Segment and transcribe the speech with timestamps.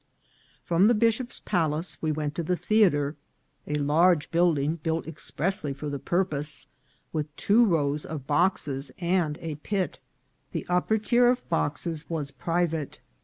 [0.65, 3.17] From the bishop's palace we went to the theatre,
[3.67, 6.65] a large building built expressly for the purpose,
[7.13, 9.99] with two rows of boxes and a pit.
[10.53, 12.99] The upper tier of boxes was private.